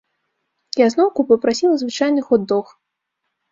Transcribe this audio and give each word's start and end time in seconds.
Я 0.81 0.87
зноўку 0.93 1.27
папрасіла 1.33 1.75
звычайны 1.83 2.21
хот-дог. 2.33 2.75